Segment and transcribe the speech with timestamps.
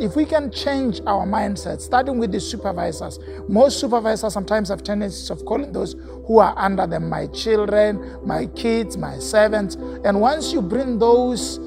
[0.00, 5.28] If we can change our mindset, starting with the supervisors, most supervisors sometimes have tendencies
[5.28, 9.74] of calling those who are under them my children, my kids, my servants.
[10.04, 11.58] And once you bring those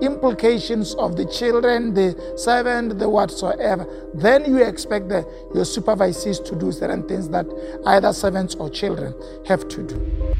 [0.00, 3.84] implications of the children, the servant, the whatsoever,
[4.14, 7.46] then you expect the, your supervisors to do certain things that
[7.86, 9.16] either servants or children
[9.48, 10.34] have to do.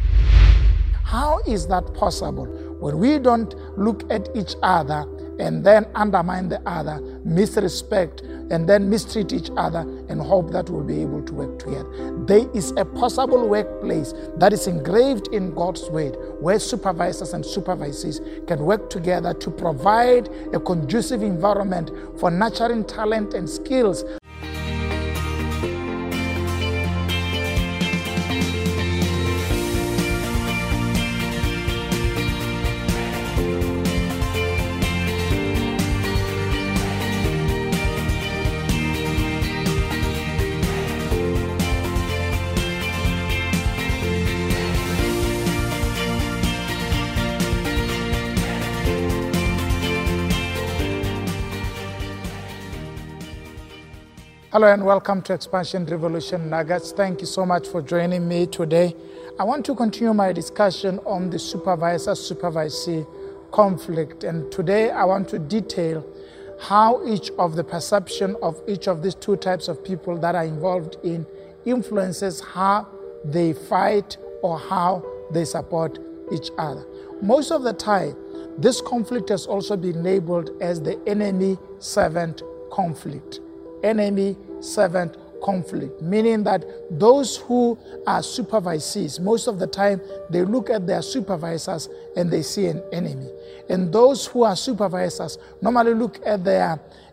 [1.03, 2.47] How is that possible?
[2.79, 5.05] When we don't look at each other
[5.41, 10.85] and then undermine the other, misrespect, and then mistreat each other and hope that we'll
[10.85, 12.25] be able to work together.
[12.27, 18.47] There is a possible workplace that is engraved in God's word where supervisors and supervisees
[18.47, 24.05] can work together to provide a conducive environment for nurturing talent and skills
[54.53, 56.91] Hello and welcome to Expansion Revolution Nuggets.
[56.91, 58.97] Thank you so much for joining me today.
[59.39, 63.07] I want to continue my discussion on the supervisor supervisee
[63.53, 64.25] conflict.
[64.25, 66.05] And today I want to detail
[66.63, 70.45] how each of the perception of each of these two types of people that are
[70.45, 71.25] involved in
[71.65, 72.89] influences how
[73.25, 76.01] they fight or how they support
[76.33, 76.85] each other.
[77.23, 78.17] Most of the time,
[78.59, 83.39] this conflict has also been labeled as the enemy servant conflict
[83.83, 90.71] enemy servant conflict, meaning that those who are supervisees, most of the time they look
[90.71, 93.29] at their supervisors and they see an enemy.
[93.69, 96.73] And those who are supervisors normally look at their,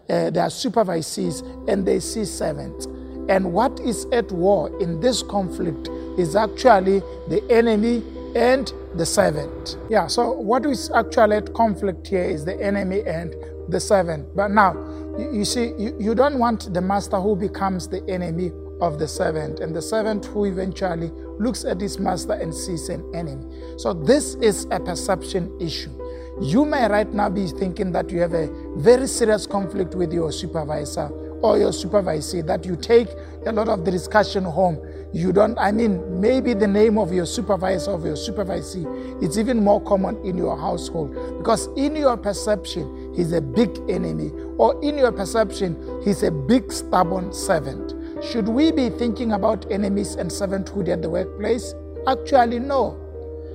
[0.10, 2.86] uh, their supervisees and they see servants.
[3.30, 8.04] And what is at war in this conflict is actually the enemy
[8.36, 9.78] and the servant.
[9.90, 13.36] Yeah, so what is actually at conflict here is the enemy and
[13.68, 14.36] the servant.
[14.36, 14.74] But now,
[15.18, 19.60] you, see, you, you don't want the master who becomes the enemy of the servant,
[19.60, 23.46] and the servant who eventually looks at his master and sees an enemy.
[23.78, 25.92] So, this is a perception issue.
[26.40, 30.32] You may right now be thinking that you have a very serious conflict with your
[30.32, 31.10] supervisor
[31.42, 33.08] or your supervisor, that you take
[33.46, 34.80] a lot of the discussion home.
[35.14, 38.86] You don't, I mean, maybe the name of your supervisor of your supervisor,
[39.22, 44.32] it's even more common in your household because in your perception, he's a big enemy,
[44.58, 47.94] or in your perception, he's a big stubborn servant.
[48.24, 51.74] Should we be thinking about enemies and servanthood at the workplace?
[52.08, 52.98] Actually, no.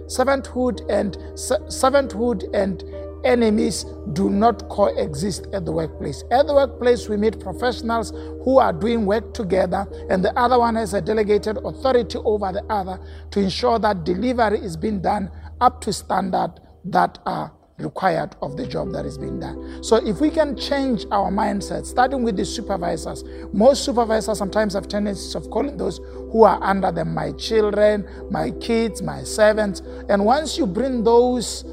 [0.06, 2.84] Servanthood and servanthood and
[3.24, 6.24] enemies do not coexist at the workplace.
[6.32, 8.10] At the workplace, we meet professionals
[8.44, 12.64] who are doing work together, and the other one has a delegated authority over the
[12.68, 12.98] other
[13.30, 15.30] to ensure that delivery is being done
[15.60, 19.82] up to standard that are required of the job that is being done.
[19.82, 24.88] So if we can change our mindset, starting with the supervisors, most supervisors sometimes have
[24.88, 25.98] tendencies of calling those
[26.30, 29.80] who are under them my children, my kids, my servants.
[30.08, 31.64] And once you bring those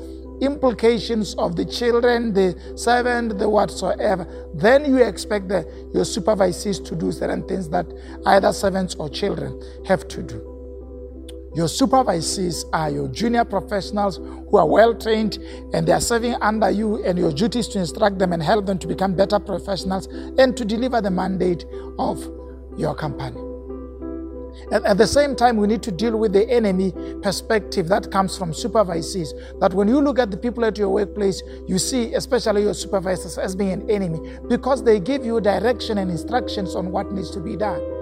[0.41, 6.95] implications of the children, the servant, the whatsoever, then you expect the, your supervisors to
[6.95, 7.85] do certain things that
[8.25, 10.58] either servants or children have to do.
[11.55, 15.39] Your supervisors are your junior professionals who are well trained
[15.73, 18.65] and they are serving under you, and your duty is to instruct them and help
[18.65, 20.07] them to become better professionals
[20.37, 21.65] and to deliver the mandate
[21.97, 22.23] of
[22.77, 23.41] your company.
[24.71, 28.37] And at the same time, we need to deal with the enemy perspective that comes
[28.37, 29.33] from supervisors.
[29.59, 33.37] That when you look at the people at your workplace, you see, especially your supervisors,
[33.37, 37.39] as being an enemy because they give you direction and instructions on what needs to
[37.39, 37.98] be done.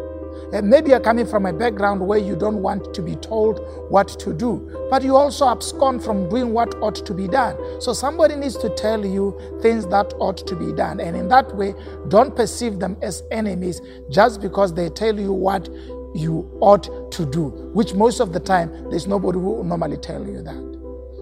[0.53, 3.59] And maybe you're coming from a background where you don't want to be told
[3.89, 7.57] what to do, but you also abscond from doing what ought to be done.
[7.81, 11.01] So somebody needs to tell you things that ought to be done.
[11.01, 11.75] And in that way,
[12.07, 15.67] don't perceive them as enemies just because they tell you what
[16.15, 20.25] you ought to do, which most of the time there's nobody who will normally tell
[20.25, 20.67] you that.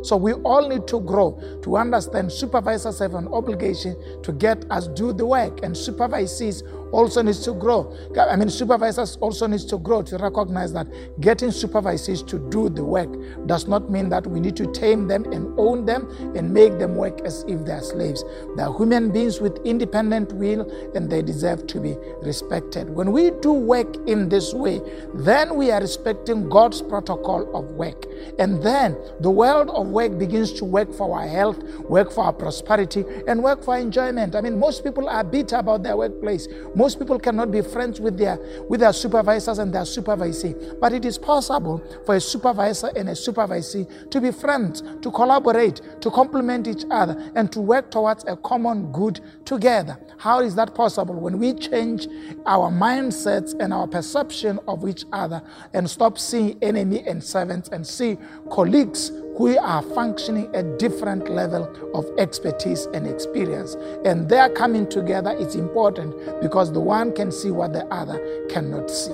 [0.03, 4.87] So we all need to grow to understand supervisors have an obligation to get us
[4.89, 6.61] do the work, and supervisees
[6.91, 7.95] also needs to grow.
[8.19, 10.87] I mean, supervisors also needs to grow to recognize that
[11.19, 13.09] getting supervisors to do the work
[13.45, 16.95] does not mean that we need to tame them and own them and make them
[16.95, 18.23] work as if they are slaves.
[18.55, 22.89] They are human beings with independent will, and they deserve to be respected.
[22.89, 24.81] When we do work in this way,
[25.13, 28.05] then we are respecting God's protocol of work,
[28.39, 32.33] and then the world of work begins to work for our health, work for our
[32.33, 34.35] prosperity, and work for enjoyment.
[34.35, 36.47] I mean, most people are bitter about their workplace.
[36.75, 38.37] Most people cannot be friends with their
[38.69, 40.79] with their supervisors and their supervisee.
[40.79, 45.81] But it is possible for a supervisor and a supervisee to be friends, to collaborate,
[46.01, 49.97] to complement each other, and to work towards a common good together.
[50.17, 51.15] How is that possible?
[51.15, 52.07] When we change
[52.45, 55.41] our mindsets and our perception of each other
[55.73, 58.17] and stop seeing enemy and servants and see
[58.51, 65.31] colleagues who are functioning at different level of expertise and experience and their coming together
[65.31, 69.13] is important because the one can see what the other cannot see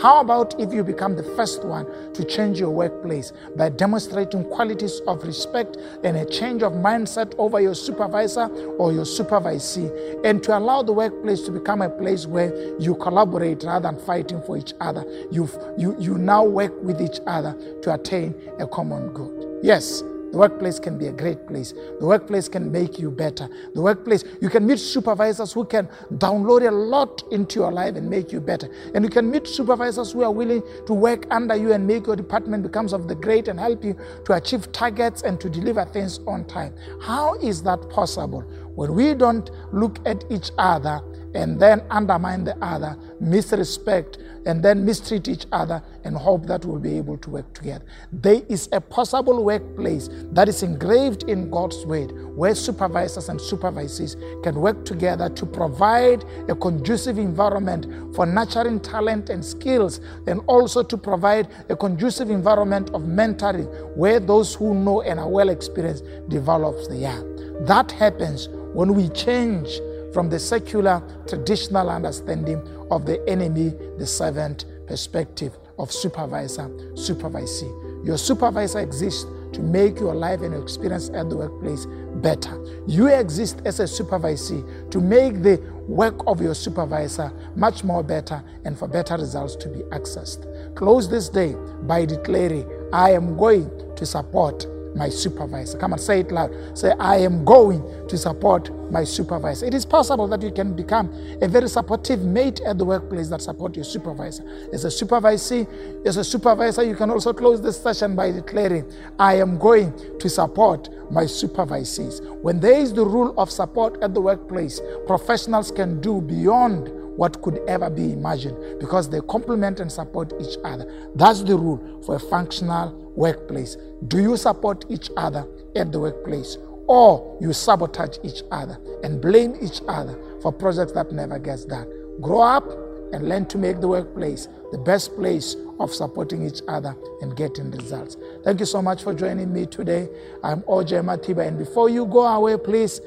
[0.00, 1.84] how about if you become the first one
[2.14, 7.60] to change your workplace by demonstrating qualities of respect and a change of mindset over
[7.60, 8.46] your supervisor
[8.78, 9.90] or your supervisee,
[10.24, 14.40] and to allow the workplace to become a place where you collaborate rather than fighting
[14.42, 15.04] for each other?
[15.32, 19.47] you you, you now work with each other to attain a common good.
[19.62, 21.72] Yes, the workplace can be a great place.
[22.00, 23.48] The workplace can make you better.
[23.74, 28.08] The workplace, you can meet supervisors who can download a lot into your life and
[28.10, 28.68] make you better.
[28.94, 32.14] And you can meet supervisors who are willing to work under you and make your
[32.14, 33.96] department becomes of the great and help you
[34.26, 36.74] to achieve targets and to deliver things on time.
[37.00, 38.44] How is that possible?
[38.78, 41.00] When we don't look at each other
[41.34, 46.78] and then undermine the other, misrespect, and then mistreat each other and hope that we'll
[46.78, 47.84] be able to work together.
[48.12, 54.14] There is a possible workplace that is engraved in God's word where supervisors and supervisees
[54.44, 60.84] can work together to provide a conducive environment for nurturing talent and skills and also
[60.84, 63.66] to provide a conducive environment of mentoring
[63.96, 67.64] where those who know and are well experienced develops the young.
[67.66, 68.48] That happens
[68.78, 69.80] when we change
[70.14, 78.06] from the secular traditional understanding of the enemy, the servant perspective of supervisor, supervisee.
[78.06, 81.86] Your supervisor exists to make your life and your experience at the workplace
[82.22, 82.56] better.
[82.86, 85.56] You exist as a supervisee to make the
[85.88, 90.46] work of your supervisor much more better and for better results to be accessed.
[90.76, 95.78] Close this day by declaring, I am going to support my supervisor.
[95.78, 96.54] Come and say it loud.
[96.76, 99.66] Say, I am going to support my supervisor.
[99.66, 101.12] It is possible that you can become
[101.42, 104.44] a very supportive mate at the workplace that support your supervisor.
[104.72, 105.66] As a supervisor,
[106.04, 110.28] as a supervisor, you can also close this session by declaring, I am going to
[110.28, 112.20] support my supervisors.
[112.42, 117.42] When there is the rule of support at the workplace, professionals can do beyond what
[117.42, 120.86] could ever be imagined because they complement and support each other.
[121.16, 123.76] That's the rule for a functional workplace.
[124.06, 125.44] Do you support each other
[125.74, 126.56] at the workplace?
[126.86, 131.90] Or you sabotage each other and blame each other for projects that never gets done.
[132.20, 132.64] Grow up
[133.12, 137.70] and learn to make the workplace the best place of supporting each other and getting
[137.72, 138.16] results.
[138.44, 140.08] Thank you so much for joining me today.
[140.44, 143.00] I'm OJ Matiba, and before you go away, please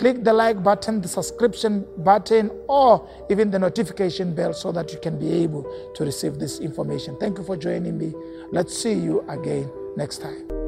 [0.00, 4.98] click the like button, the subscription button, or even the notification bell so that you
[4.98, 5.62] can be able
[5.94, 7.18] to receive this information.
[7.18, 8.14] Thank you for joining me.
[8.50, 10.59] Let's see you again next time.